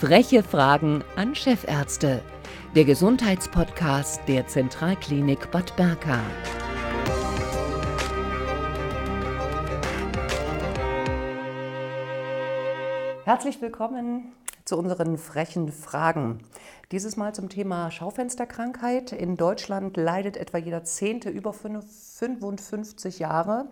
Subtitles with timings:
[0.00, 2.22] Freche Fragen an Chefärzte.
[2.74, 6.18] Der Gesundheitspodcast der Zentralklinik Bad Berka.
[13.26, 14.32] Herzlich willkommen
[14.64, 16.38] zu unseren frechen Fragen.
[16.92, 19.12] Dieses Mal zum Thema Schaufensterkrankheit.
[19.12, 23.68] In Deutschland leidet etwa jeder Zehnte über 55 Jahre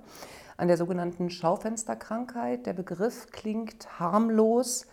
[0.59, 2.67] an der sogenannten Schaufensterkrankheit.
[2.67, 4.87] Der Begriff klingt harmlos,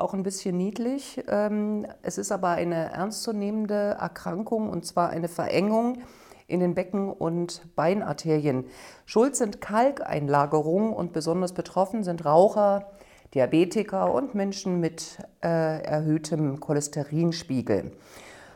[0.00, 1.22] auch ein bisschen niedlich.
[1.28, 5.98] Ähm, es ist aber eine ernstzunehmende Erkrankung und zwar eine Verengung
[6.46, 8.64] in den Becken- und Beinarterien.
[9.06, 12.90] Schuld sind Kalkeinlagerungen und besonders betroffen sind Raucher,
[13.34, 17.92] Diabetiker und Menschen mit äh, erhöhtem Cholesterinspiegel.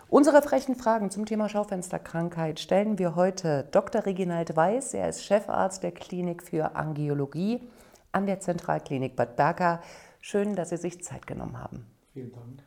[0.09, 4.07] Unsere frechen Fragen zum Thema Schaufensterkrankheit stellen wir heute Dr.
[4.07, 4.95] Reginald Weiß.
[4.95, 7.61] Er ist Chefarzt der Klinik für Angiologie
[8.13, 9.81] an der Zentralklinik Bad Berka.
[10.27, 11.85] Schön, dass Sie sich Zeit genommen haben.
[12.15, 12.63] Vielen Dank.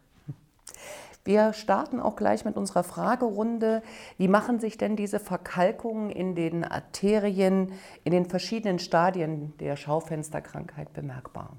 [1.24, 3.82] Wir starten auch gleich mit unserer Fragerunde.
[4.20, 10.94] Wie machen sich denn diese Verkalkungen in den Arterien in den verschiedenen Stadien der Schaufensterkrankheit
[10.94, 11.58] bemerkbar?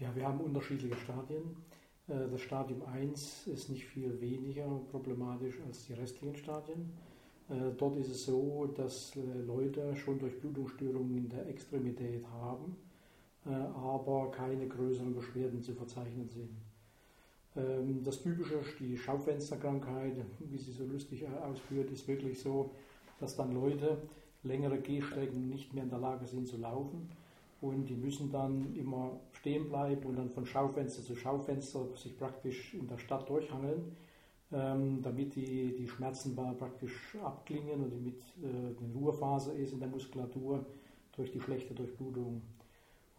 [0.00, 1.56] Ja, wir haben unterschiedliche Stadien.
[2.06, 6.92] Äh, das Stadium 1 ist nicht viel weniger problematisch als die restlichen Stadien.
[7.48, 12.76] Äh, dort ist es so, dass äh, Leute schon durch Blutungsstörungen in der Extremität haben,
[13.46, 16.50] aber keine größeren Beschwerden zu verzeichnen sind.
[17.56, 22.70] Ähm, das Typische, die Schaufensterkrankheit, wie sie so lustig ausführt, ist wirklich so,
[23.18, 23.98] dass dann Leute
[24.42, 27.10] längere Gehstrecken nicht mehr in der Lage sind zu laufen
[27.60, 32.74] und die müssen dann immer stehen bleiben und dann von Schaufenster zu Schaufenster sich praktisch
[32.74, 33.96] in der Stadt durchhangeln,
[34.52, 39.88] ähm, damit die, die Schmerzen praktisch abklingen und damit äh, eine Ruhephase ist in der
[39.88, 40.64] Muskulatur
[41.16, 42.40] durch die schlechte Durchblutung.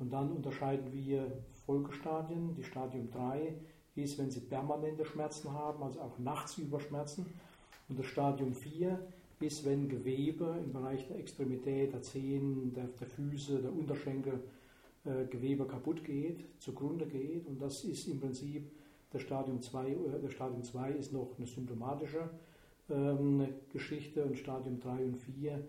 [0.02, 1.32] Und dann unterscheiden wir
[1.66, 2.56] Folgestadien.
[2.56, 3.54] Die Stadium 3
[3.96, 7.26] ist, wenn sie permanente Schmerzen haben, also auch nachts über Schmerzen.
[7.88, 9.00] Und das Stadium 4
[9.42, 14.40] bis wenn Gewebe im Bereich der Extremität, der Zehen, der, der Füße, der Unterschenkel
[15.04, 17.48] äh, Gewebe kaputt geht, zugrunde geht.
[17.48, 18.72] Und das ist im Prinzip
[19.12, 19.90] das Stadium 2.
[19.90, 22.30] Äh, das Stadium 2 ist noch eine symptomatische
[22.92, 25.60] ähm, Geschichte und Stadium 3 und 4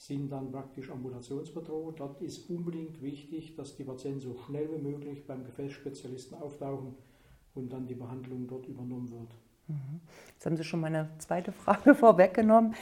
[0.00, 2.00] sind dann praktisch ambulationsbedroht.
[2.00, 6.94] Dort ist unbedingt wichtig, dass die Patienten so schnell wie möglich beim Gefäßspezialisten auftauchen
[7.54, 9.36] und dann die Behandlung dort übernommen wird.
[9.68, 10.00] Mhm.
[10.32, 12.74] Jetzt haben Sie schon meine zweite Frage vorweggenommen.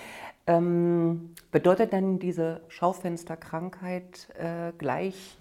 [0.46, 5.38] Ähm, bedeutet denn diese Schaufensterkrankheit äh, gleich,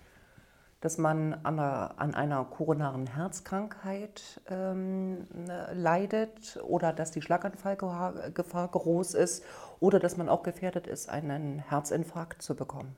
[0.81, 5.25] dass man an einer, an einer koronaren Herzkrankheit ähm,
[5.73, 9.43] leidet oder dass die Schlaganfallgefahr groß ist
[9.79, 12.95] oder dass man auch gefährdet ist, einen Herzinfarkt zu bekommen?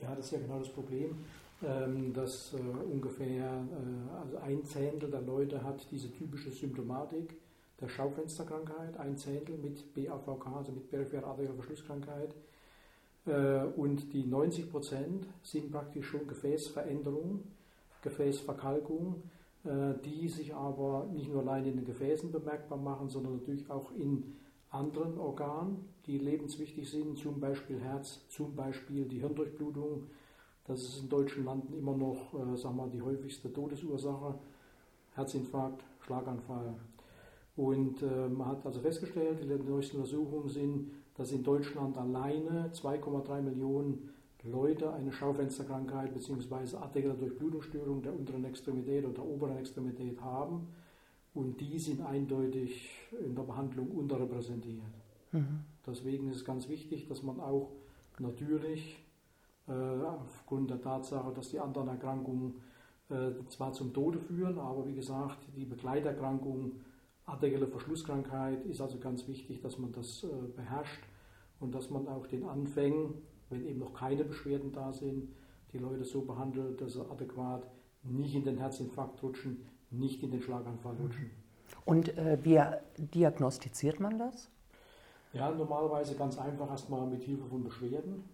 [0.00, 1.16] Ja, das ist ja genau das Problem,
[1.62, 2.58] ähm, dass äh,
[2.92, 7.34] ungefähr äh, also ein Zehntel der Leute hat diese typische Symptomatik
[7.80, 12.34] der Schaufensterkrankheit, ein Zehntel mit BAVK, also mit peripherer arterieller Verschlusskrankheit.
[13.26, 17.42] Äh, und die 90 Prozent sind praktisch schon Gefäßveränderungen,
[18.02, 19.22] Gefäßverkalkung,
[20.04, 24.36] die sich aber nicht nur allein in den Gefäßen bemerkbar machen, sondern natürlich auch in
[24.70, 30.04] anderen Organen, die lebenswichtig sind, zum Beispiel Herz, zum Beispiel die Hirndurchblutung.
[30.66, 34.34] Das ist in deutschen Landen immer noch äh, sagen wir, die häufigste Todesursache.
[35.14, 36.74] Herzinfarkt, Schlaganfall,
[37.56, 43.40] und äh, man hat also festgestellt, die neuesten Untersuchungen sind, dass in Deutschland alleine 2,3
[43.40, 44.10] Millionen
[44.44, 46.76] Leute eine Schaufensterkrankheit bzw.
[46.76, 50.68] arterielle Durchblutungsstörung der unteren Extremität oder der oberen Extremität haben.
[51.36, 52.90] Und die sind eindeutig
[53.24, 54.82] in der Behandlung unterrepräsentiert.
[55.32, 55.60] Mhm.
[55.86, 57.70] Deswegen ist es ganz wichtig, dass man auch
[58.18, 58.96] natürlich
[59.68, 62.54] äh, aufgrund der Tatsache, dass die anderen Erkrankungen
[63.10, 66.80] äh, zwar zum Tode führen, aber wie gesagt, die Begleiterkrankungen
[67.26, 71.02] Arterielle Verschlusskrankheit ist also ganz wichtig, dass man das äh, beherrscht
[71.58, 73.14] und dass man auch den Anfängen,
[73.50, 75.28] wenn eben noch keine Beschwerden da sind,
[75.72, 77.66] die Leute so behandelt, dass sie adäquat
[78.04, 81.30] nicht in den Herzinfarkt rutschen, nicht in den Schlaganfall rutschen.
[81.84, 82.60] Und äh, wie
[82.98, 84.48] diagnostiziert man das?
[85.32, 88.24] Ja, normalerweise ganz einfach erstmal mit Hilfe von Beschwerden.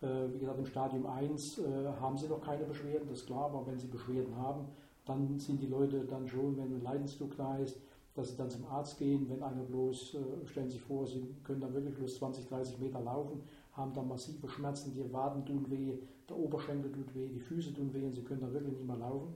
[0.00, 1.62] Äh, wie gesagt, im Stadium 1 äh,
[2.00, 4.66] haben sie noch keine Beschwerden, das ist klar, aber wenn sie Beschwerden haben,
[5.06, 7.78] dann sind die Leute dann schon, wenn ein Leidensdruck da ist,
[8.14, 11.34] dass sie dann zum Arzt gehen, wenn einer bloß, äh, stellen Sie sich vor, Sie
[11.44, 13.40] können dann wirklich bloß 20, 30 Meter laufen,
[13.72, 15.98] haben dann massive Schmerzen, die Waden tun weh,
[16.28, 18.96] der Oberschenkel tut weh, die Füße tun weh und Sie können dann wirklich nicht mehr
[18.96, 19.34] laufen.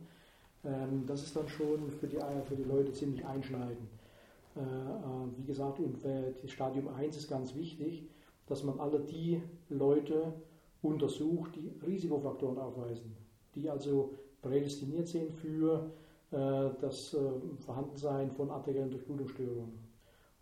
[0.64, 3.88] Ähm, das ist dann schon für die, für die Leute ziemlich einschneidend.
[4.56, 4.62] Äh, äh,
[5.36, 8.04] wie gesagt, und das Stadium 1 ist ganz wichtig,
[8.46, 10.34] dass man alle die Leute
[10.82, 13.16] untersucht, die Risikofaktoren aufweisen,
[13.54, 15.90] die also prädestiniert sind für
[16.32, 17.18] äh, das äh,
[17.60, 19.78] Vorhandensein von arteriellen Durchblutungsstörungen.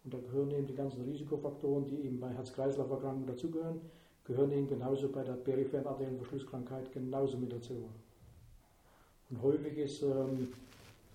[0.03, 3.81] Und da gehören eben die ganzen Risikofaktoren, die eben bei Herz-Kreislauf-Erkrankungen dazugehören,
[4.25, 7.85] gehören eben genauso bei der peripheren arteriellen Verschlusskrankheit genauso mit dazu.
[9.31, 10.49] Und häufig ist, ähm,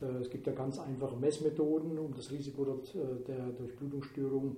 [0.01, 4.55] äh, es gibt ja ganz einfache Messmethoden, um das Risiko äh, der Durchblutungsstörung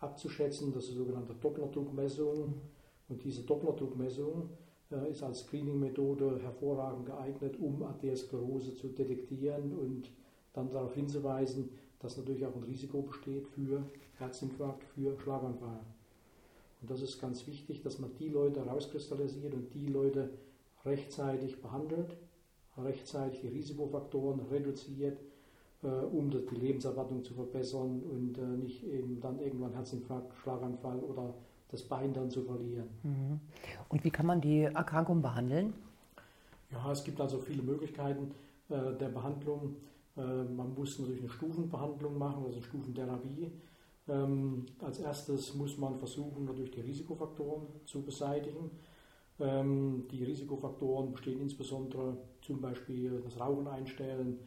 [0.00, 0.72] abzuschätzen.
[0.72, 2.54] Das ist die sogenannte Dopplerdruckmessung.
[3.08, 4.50] Und diese Dopplerdruckmessung
[4.92, 10.10] äh, ist als Screening-Methode hervorragend geeignet, um Arteriosklerose zu detektieren und
[10.52, 11.70] dann darauf hinzuweisen,
[12.00, 13.82] dass natürlich auch ein Risiko besteht für
[14.18, 15.80] Herzinfarkt, für Schlaganfall.
[16.80, 20.30] Und das ist ganz wichtig, dass man die Leute rauskristallisiert und die Leute
[20.84, 22.16] rechtzeitig behandelt,
[22.76, 25.18] rechtzeitig die Risikofaktoren reduziert,
[25.82, 31.34] äh, um die Lebenserwartung zu verbessern und äh, nicht eben dann irgendwann Herzinfarkt, Schlaganfall oder
[31.70, 32.88] das Bein dann zu verlieren.
[33.02, 33.40] Mhm.
[33.88, 35.72] Und wie kann man die Erkrankung behandeln?
[36.70, 38.32] Ja, es gibt also viele Möglichkeiten
[38.68, 39.76] äh, der Behandlung.
[40.16, 43.50] Äh, man muss natürlich eine Stufenbehandlung machen, also eine Stufentherapie.
[44.08, 48.70] Ähm, als erstes muss man versuchen, natürlich die Risikofaktoren zu beseitigen.
[49.40, 54.38] Ähm, die Risikofaktoren bestehen insbesondere zum Beispiel das Rauchen einstellen,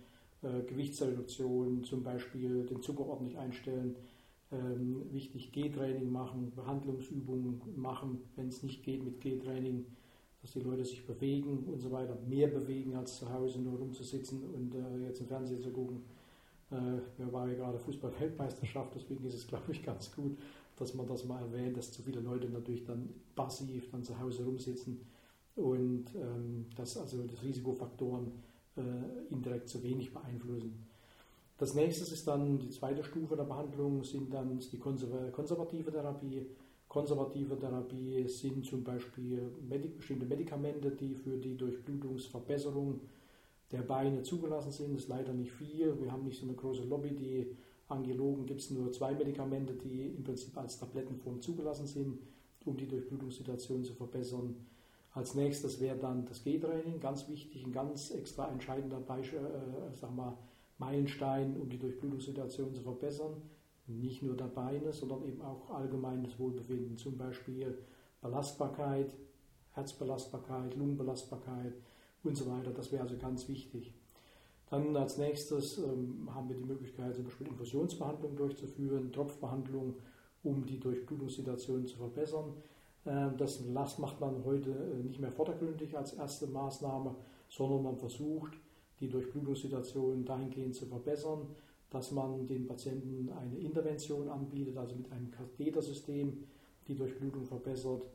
[0.44, 3.96] äh, Gewichtsreduktion, zum Beispiel den Zucker ordentlich einstellen,
[4.52, 9.86] ähm, wichtig G-Training machen, Behandlungsübungen machen, wenn es nicht geht mit G-Training,
[10.42, 14.44] dass die Leute sich bewegen und so weiter, mehr bewegen als zu Hause nur rumzusitzen
[14.54, 16.04] und äh, jetzt im Fernsehen zu gucken.
[16.70, 16.76] Äh,
[17.18, 20.38] wir waren ja gerade Fußball-Weltmeisterschaft, deswegen ist es, glaube ich, ganz gut,
[20.78, 24.44] dass man das mal erwähnt, dass zu viele Leute natürlich dann passiv dann zu Hause
[24.44, 25.00] rumsitzen
[25.56, 28.32] und ähm, dass also das Risikofaktoren
[28.76, 30.88] äh, indirekt zu wenig beeinflussen.
[31.58, 36.48] Das nächste ist dann die zweite Stufe der Behandlung, sind dann die konservative Therapie.
[36.88, 43.00] Konservative Therapie sind zum Beispiel Medik bestimmte Medikamente, die für die Durchblutungsverbesserung
[43.72, 44.94] der Beine zugelassen sind.
[44.94, 46.00] Das ist leider nicht viel.
[46.02, 47.16] Wir haben nicht so eine große Lobby.
[47.16, 47.56] Die
[47.94, 52.20] Angiologen gibt es nur zwei Medikamente, die im Prinzip als Tablettenform zugelassen sind,
[52.66, 54.56] um die Durchblutungssituation zu verbessern.
[55.12, 60.14] Als nächstes wäre dann das G-Training, ganz wichtig, ein ganz extra entscheidender Beispiel, äh, sag
[60.16, 60.38] mal,
[60.80, 63.42] Meilenstein, um die Durchblutungssituation zu verbessern.
[63.86, 67.78] Nicht nur der Beine, sondern eben auch allgemeines Wohlbefinden, zum Beispiel
[68.22, 69.14] Belastbarkeit,
[69.74, 71.74] Herzbelastbarkeit, Lungenbelastbarkeit
[72.24, 72.72] und so weiter.
[72.72, 73.94] Das wäre also ganz wichtig.
[74.70, 79.96] Dann als nächstes ähm, haben wir die Möglichkeit, zum Beispiel Infusionsbehandlung durchzuführen, Tropfbehandlung,
[80.44, 82.54] um die Durchblutungssituation zu verbessern.
[83.06, 83.60] Ähm, das
[83.98, 87.16] macht man heute äh, nicht mehr vordergründig als erste Maßnahme,
[87.50, 88.54] sondern man versucht,
[89.00, 91.48] die Durchblutungssituation dahingehend zu verbessern,
[91.90, 96.44] dass man den Patienten eine Intervention anbietet, also mit einem Kathetersystem
[96.88, 98.08] die Durchblutung verbessert.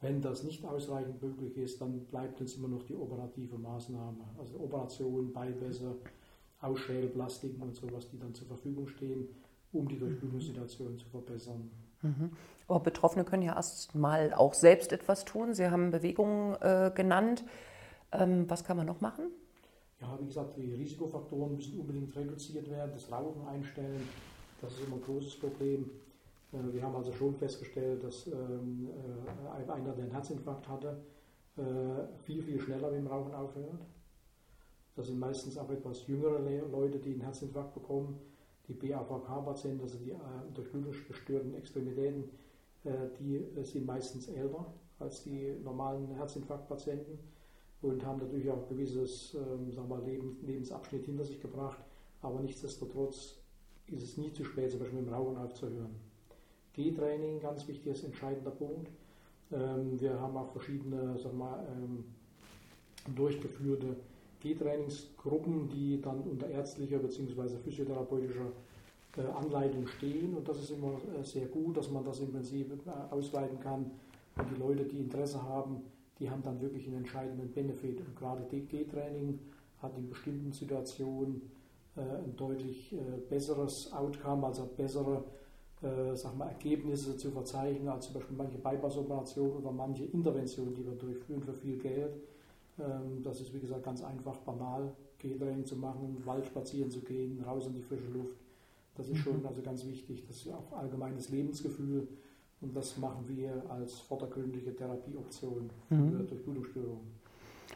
[0.00, 4.60] Wenn das nicht ausreichend möglich ist, dann bleibt uns immer noch die operative Maßnahme, also
[4.60, 5.94] Operation, Beiwässer,
[6.60, 9.28] Ausschädelplastiken und sowas, die dann zur Verfügung stehen,
[9.72, 11.70] um die Durchblutungssituation zu verbessern.
[12.02, 12.30] Mhm.
[12.68, 15.54] Aber Betroffene können ja erst mal auch selbst etwas tun.
[15.54, 17.44] Sie haben Bewegungen äh, genannt.
[18.12, 19.30] Ähm, was kann man noch machen?
[20.00, 24.02] Ja, wie gesagt, die Risikofaktoren müssen unbedingt reduziert werden, das Rauchen einstellen,
[24.60, 25.90] das ist immer ein großes Problem.
[26.52, 31.02] Äh, wir haben also schon festgestellt, dass ähm, äh, einer, der einen Herzinfarkt hatte,
[31.56, 31.62] äh,
[32.24, 33.86] viel, viel schneller mit dem Rauchen aufhört.
[34.94, 36.38] Das sind meistens auch etwas jüngere
[36.70, 38.18] Leute, die einen Herzinfarkt bekommen.
[38.66, 40.14] Die BAVK-Patienten, also die
[40.54, 42.24] durchblutungsgestörten Extremitäten,
[43.20, 47.18] die sind meistens älter als die normalen Herzinfarktpatienten
[47.82, 51.78] und haben natürlich auch ein gewisses ähm, sagen wir, Leben, Lebensabschnitt hinter sich gebracht.
[52.22, 53.36] Aber nichtsdestotrotz
[53.86, 55.94] ist es nie zu spät, zum Beispiel mit dem Rauchen aufzuhören.
[56.76, 58.88] G-Training, ganz wichtiges, entscheidender Punkt.
[59.52, 62.04] Ähm, wir haben auch verschiedene sagen wir, ähm,
[63.14, 63.96] durchgeführte
[64.40, 67.56] G-Trainingsgruppen, die dann unter ärztlicher bzw.
[67.64, 68.52] physiotherapeutischer
[69.16, 70.36] äh, Anleitung stehen.
[70.36, 73.90] Und das ist immer äh, sehr gut, dass man das im Prinzip äh, ausweiten kann.
[74.36, 75.82] Und die Leute, die Interesse haben,
[76.18, 78.00] die haben dann wirklich einen entscheidenden Benefit.
[78.00, 79.38] Und gerade DG-Training
[79.80, 81.42] hat in bestimmten Situationen
[81.96, 82.94] ein deutlich
[83.30, 85.24] besseres Outcome, also bessere
[85.82, 90.84] äh, sag mal, Ergebnisse zu verzeichnen, als zum Beispiel manche Bypass-Operationen oder manche Interventionen, die
[90.84, 92.16] wir durchführen für viel Geld.
[92.78, 97.42] Ähm, das ist, wie gesagt, ganz einfach, banal, G-Training zu machen, Wald spazieren zu gehen,
[97.46, 98.36] raus in die frische Luft.
[98.94, 99.46] Das ist schon mhm.
[99.46, 100.24] also ganz wichtig.
[100.26, 102.08] Das ist auch allgemeines Lebensgefühl
[102.60, 106.26] und das machen wir als vordergründige Therapieoption für mhm.
[106.26, 107.16] Durchblutungsstörungen.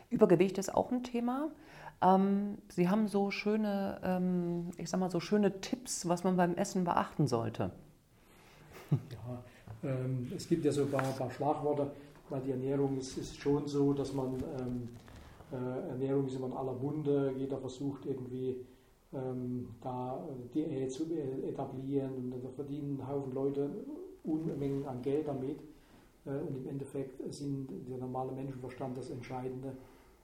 [0.09, 1.51] Übergewicht ist auch ein Thema.
[2.03, 6.55] Ähm, Sie haben so schöne, ähm, ich sag mal, so schöne Tipps, was man beim
[6.55, 7.73] Essen beachten sollte.
[9.13, 9.45] Ja,
[9.83, 11.91] ähm, es gibt ja so ein paar, paar Schlagworte,
[12.29, 14.89] weil die Ernährung ist, ist schon so, dass man, ähm,
[15.53, 18.57] äh, Ernährung ist immer in aller Munde, jeder versucht irgendwie
[19.13, 20.23] ähm, da
[20.55, 21.05] Diät zu
[21.49, 23.71] etablieren und da verdienen Haufen Leute
[24.23, 25.61] Unmengen an Geld damit.
[26.27, 29.73] Äh, und im Endeffekt sind der normale Menschenverstand das Entscheidende.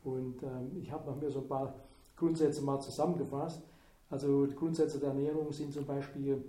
[0.04, 1.74] Und ähm, ich habe noch mir so ein paar
[2.16, 3.62] Grundsätze mal zusammengefasst.
[4.08, 6.44] Also die Grundsätze der Ernährung sind zum Beispiel,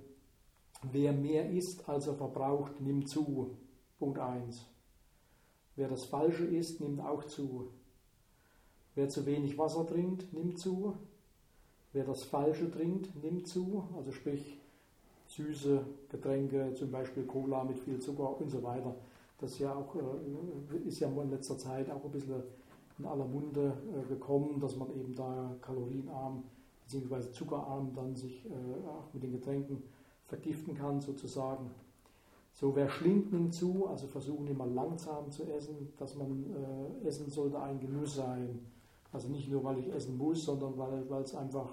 [0.83, 3.57] wer mehr isst, als er verbraucht, nimmt zu.
[3.99, 4.65] Punkt 1.
[5.75, 7.69] Wer das Falsche isst, nimmt auch zu.
[8.95, 10.95] Wer zu wenig Wasser trinkt, nimmt zu.
[11.93, 13.87] Wer das Falsche trinkt, nimmt zu.
[13.95, 14.57] Also sprich
[15.27, 18.95] süße Getränke, zum Beispiel Cola mit viel Zucker und so weiter.
[19.39, 22.41] Das ja auch, äh, ist ja in letzter Zeit auch ein bisschen
[22.97, 26.43] in aller Munde äh, gekommen, dass man eben da kalorienarm
[26.85, 27.31] bzw.
[27.31, 29.83] zuckerarm dann sich äh, auch mit den Getränken
[30.27, 31.71] vergiften kann sozusagen.
[32.53, 36.45] So, wer schlingt nimmt zu, also versuchen immer langsam zu essen, dass man
[37.03, 38.59] äh, essen sollte ein Genuss sein.
[39.11, 41.69] Also nicht nur, weil ich essen muss, sondern weil, es einfach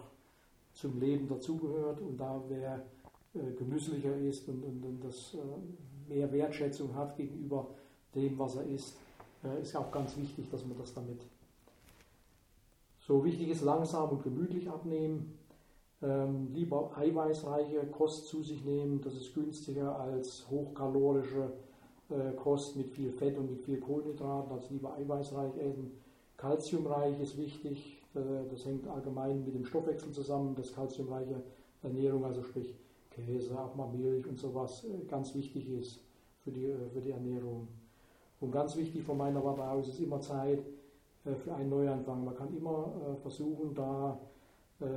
[0.73, 2.85] zum Leben dazugehört und da wer
[3.35, 7.69] äh, genüsslicher ist und, und, und das äh, mehr Wertschätzung hat gegenüber
[8.15, 8.97] dem, was er isst,
[9.43, 11.21] äh, ist auch ganz wichtig, dass man das damit.
[13.07, 15.39] So wichtig ist langsam und gemütlich abnehmen.
[16.05, 21.51] Ähm, lieber eiweißreiche Kost zu sich nehmen, das ist günstiger als hochkalorische
[22.11, 25.93] äh, Kost mit viel Fett und mit viel Kohlenhydraten, also lieber eiweißreich essen.
[26.37, 28.19] Kalziumreich ist wichtig, äh,
[28.51, 31.43] das hängt allgemein mit dem Stoffwechsel zusammen, dass kalziumreiche
[31.83, 32.75] Ernährung, also sprich
[33.11, 36.01] Käse, auch mal Milch und sowas, äh, ganz wichtig ist
[36.43, 37.69] für die, äh, für die Ernährung.
[38.41, 40.59] Und ganz wichtig von meiner Warte aus ist immer Zeit
[41.25, 42.27] äh, für einen Neuanfang.
[42.27, 44.21] Man kann immer versuchen, da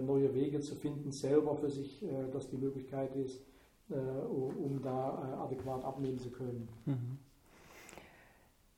[0.02, 3.42] neue Wege zu finden, selber für sich, dass die Möglichkeit ist,
[3.90, 6.68] um da adäquat abnehmen zu können.
[6.86, 7.18] Mhm.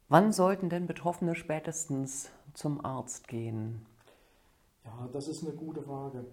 [0.08, 3.86] Wann sollten denn Betroffene spätestens zum Arzt gehen?
[4.84, 6.26] Ja, das ist eine gute Frage.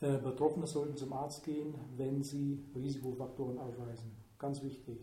[0.00, 4.12] Äh, Betroffene sollten zum Arzt gehen, wenn sie Risikofaktoren aufweisen.
[4.38, 4.98] Ganz wichtig.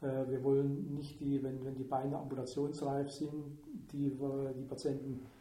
[0.00, 3.58] Äh, wir wollen nicht die, wenn, wenn die Beine ambulationsreif sind,
[3.92, 5.35] die, die Patienten, äh,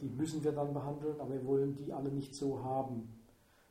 [0.00, 3.08] die müssen wir dann behandeln, aber wir wollen die alle nicht so haben.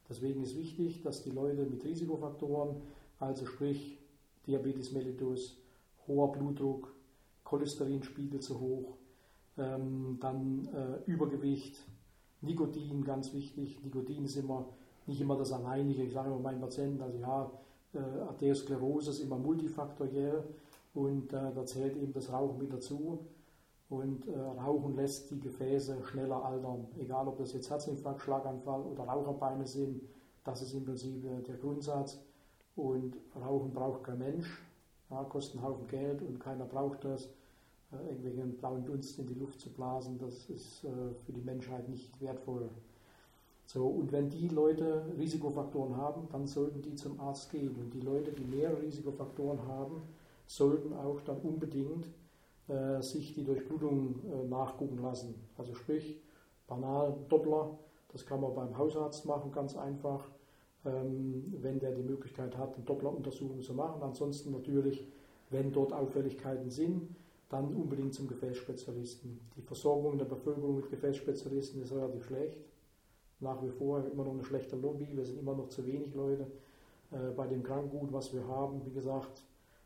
[0.10, 2.82] Deswegen ist wichtig, dass die Leute mit Risikofaktoren,
[3.20, 4.00] also sprich
[4.48, 5.58] Diabetes mellitus,
[6.08, 6.94] hoher Blutdruck,
[7.44, 8.98] Cholesterinspiegel zu hoch,
[9.58, 10.68] ähm, dann
[11.06, 11.78] Übergewicht,
[12.42, 13.84] Nikotin, ganz wichtig.
[13.84, 14.68] Nikotin ist immer
[15.08, 16.04] nicht immer das Alleinige.
[16.04, 17.52] Ich sage immer meinen Patienten, also ja,
[17.94, 20.44] äh, Arteriosklerose ist immer multifaktoriell
[20.94, 23.20] und äh, da zählt eben das Rauchen mit dazu.
[23.90, 26.88] Und äh, Rauchen lässt die Gefäße schneller altern.
[26.98, 30.02] Egal, ob das jetzt Herzinfarkt, Schlaganfall oder Raucherbeine sind,
[30.44, 32.20] das ist im Prinzip äh, der Grundsatz.
[32.76, 34.62] Und Rauchen braucht kein Mensch,
[35.10, 37.30] ja, kostet einen Haufen Geld und keiner braucht das.
[37.92, 41.88] Äh, irgendwelchen blauen Dunst in die Luft zu blasen, das ist äh, für die Menschheit
[41.88, 42.70] nicht wertvoll.
[43.68, 47.76] So, und wenn die Leute Risikofaktoren haben, dann sollten die zum Arzt gehen.
[47.76, 50.04] Und die Leute, die mehrere Risikofaktoren haben,
[50.46, 52.08] sollten auch dann unbedingt
[52.68, 55.36] äh, sich die Durchblutung äh, nachgucken lassen.
[55.58, 56.20] Also sprich,
[56.68, 57.78] banal Doppler,
[58.12, 60.30] das kann man beim Hausarzt machen, ganz einfach,
[60.86, 64.02] ähm, wenn der die Möglichkeit hat, eine Doppleruntersuchung zu machen.
[64.02, 65.08] Ansonsten natürlich,
[65.50, 67.16] wenn dort Auffälligkeiten sind,
[67.50, 69.40] dann unbedingt zum Gefäßspezialisten.
[69.56, 72.58] Die Versorgung der Bevölkerung mit Gefäßspezialisten ist relativ schlecht.
[73.40, 76.48] Nach wie vor immer noch eine schlechte Lobby, wir sind immer noch zu wenig Leute.
[77.12, 79.44] Äh, bei dem Krankgut, was wir haben, wie gesagt,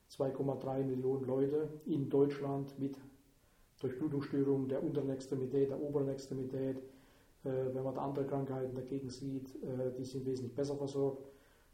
[0.09, 2.97] 2,3 Millionen Leute in Deutschland mit
[3.79, 6.77] Durchblutungsstörungen der unteren Extremität, der oberen Extremität.
[7.43, 11.25] Äh, wenn man da andere Krankheiten dagegen sieht, äh, die sind wesentlich besser versorgt.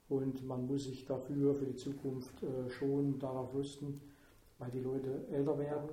[0.08, 4.00] Und man muss sich dafür für die Zukunft schon darauf rüsten,
[4.60, 5.90] weil die Leute älter werden,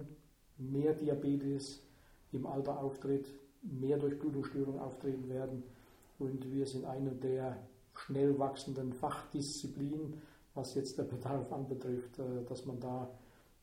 [0.58, 1.82] mehr Diabetes
[2.30, 3.26] im Alter auftritt,
[3.62, 5.62] mehr Durchblutungsstörungen auftreten werden
[6.18, 7.58] und wir sind eine der
[7.94, 10.22] schnell wachsenden Fachdisziplinen,
[10.54, 13.08] was jetzt der Bedarf anbetrifft, äh, dass man da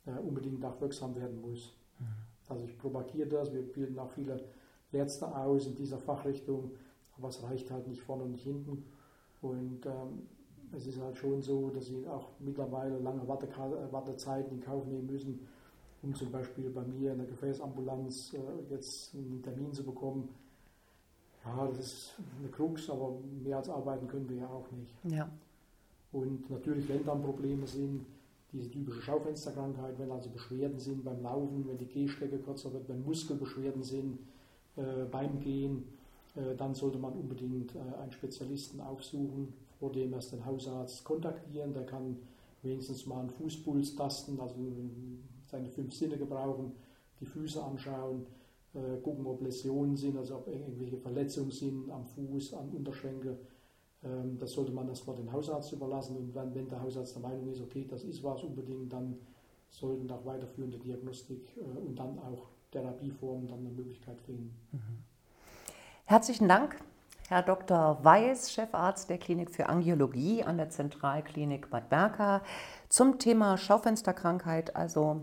[0.05, 1.73] äh, unbedingt auch wirksam werden muss.
[1.99, 2.05] Mhm.
[2.47, 4.43] Also ich propagiere das, wir bilden auch viele
[4.91, 6.71] Ärzte aus in dieser Fachrichtung,
[7.17, 8.85] aber es reicht halt nicht vorne und nicht hinten.
[9.41, 10.27] Und ähm,
[10.75, 15.47] es ist halt schon so, dass sie auch mittlerweile lange Wartezeiten in Kauf nehmen müssen,
[16.01, 20.29] um zum Beispiel bei mir in der Gefäßambulanz äh, jetzt einen Termin zu bekommen.
[21.45, 24.93] Ja, das ist eine Krux, aber mehr als arbeiten können wir ja auch nicht.
[25.05, 25.29] Ja.
[26.11, 28.05] Und natürlich, wenn dann Probleme sind,
[28.51, 33.03] diese typische Schaufensterkrankheit, wenn also Beschwerden sind beim Laufen, wenn die Gehstrecke kürzer wird, wenn
[33.03, 34.17] Muskelbeschwerden sind
[34.75, 35.83] äh, beim Gehen,
[36.35, 41.73] äh, dann sollte man unbedingt äh, einen Spezialisten aufsuchen, vor dem erst den Hausarzt kontaktieren.
[41.73, 42.17] Der kann
[42.63, 44.55] wenigstens mal einen Fußpuls tasten, also
[45.45, 46.71] seine fünf Sinne gebrauchen,
[47.19, 48.25] die Füße anschauen,
[48.73, 53.37] äh, gucken, ob Läsionen sind, also ob irgendwelche Verletzungen sind am Fuß, am Unterschenkel.
[54.03, 57.49] Ähm, das sollte man erstmal den Hausarzt überlassen und wenn, wenn der Hausarzt der Meinung
[57.51, 59.17] ist, okay, das ist was unbedingt, dann
[59.69, 64.55] sollten auch weiterführende Diagnostik äh, und dann auch Therapieformen dann eine Möglichkeit finden.
[64.71, 65.03] Mhm.
[66.05, 66.79] Herzlichen Dank,
[67.27, 68.03] Herr Dr.
[68.03, 72.41] Weiß, Chefarzt der Klinik für Angiologie an der Zentralklinik Bad Berka,
[72.87, 74.75] zum Thema Schaufensterkrankheit.
[74.75, 75.21] Also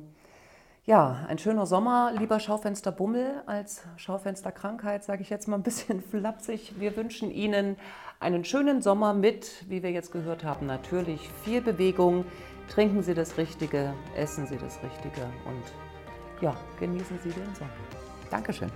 [0.86, 6.74] ja, ein schöner Sommer, lieber Schaufensterbummel als Schaufensterkrankheit, sage ich jetzt mal ein bisschen flapsig.
[6.78, 7.76] Wir wünschen Ihnen
[8.20, 12.24] einen schönen Sommer mit, wie wir jetzt gehört haben, natürlich viel Bewegung.
[12.68, 15.62] Trinken Sie das Richtige, essen Sie das Richtige und
[16.40, 17.70] ja, genießen Sie den Sommer.
[18.30, 18.70] Dankeschön.